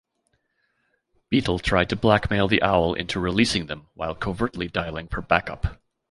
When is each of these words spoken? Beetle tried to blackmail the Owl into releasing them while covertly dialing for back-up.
Beetle 1.29 1.59
tried 1.59 1.89
to 1.91 1.95
blackmail 1.95 2.47
the 2.47 2.63
Owl 2.63 2.95
into 2.95 3.19
releasing 3.19 3.67
them 3.67 3.85
while 3.93 4.15
covertly 4.15 4.67
dialing 4.67 5.07
for 5.07 5.21
back-up. 5.21 5.79